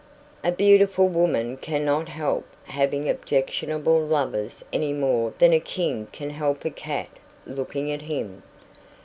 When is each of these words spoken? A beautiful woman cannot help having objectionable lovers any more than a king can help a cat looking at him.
A 0.43 0.51
beautiful 0.51 1.07
woman 1.07 1.57
cannot 1.57 2.09
help 2.09 2.43
having 2.63 3.07
objectionable 3.07 3.99
lovers 4.01 4.65
any 4.73 4.93
more 4.93 5.31
than 5.37 5.53
a 5.53 5.59
king 5.59 6.07
can 6.11 6.31
help 6.31 6.65
a 6.65 6.71
cat 6.71 7.09
looking 7.45 7.91
at 7.91 8.01
him. 8.01 8.41